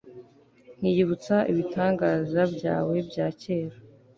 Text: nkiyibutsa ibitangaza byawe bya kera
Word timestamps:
nkiyibutsa 0.79 1.35
ibitangaza 1.51 2.41
byawe 2.55 2.95
bya 3.09 3.27
kera 3.41 3.77